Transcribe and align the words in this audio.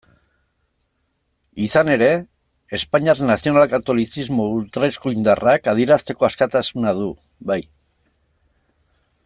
Izan 1.65 1.91
ere, 1.95 2.07
espainiar 2.77 3.21
nazional-katolizismo 3.31 4.49
ultraeskuindarrak 4.55 5.71
adierazteko 5.75 6.29
askatasuna 6.29 6.95
du, 7.05 7.11
bai. 7.53 7.61